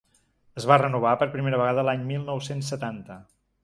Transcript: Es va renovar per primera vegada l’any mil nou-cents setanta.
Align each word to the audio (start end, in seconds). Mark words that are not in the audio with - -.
Es 0.61 0.65
va 0.71 0.77
renovar 0.83 1.13
per 1.25 1.29
primera 1.37 1.61
vegada 1.65 1.87
l’any 1.91 2.05
mil 2.11 2.27
nou-cents 2.33 2.75
setanta. 2.77 3.25